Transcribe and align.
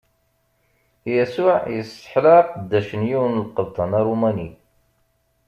Yasuɛ 1.15 1.55
isseḥla 1.79 2.31
aqeddac 2.39 2.89
n 2.99 3.01
yiwen 3.09 3.33
n 3.37 3.43
lqebṭan 3.47 3.91
Aṛumani. 3.99 4.49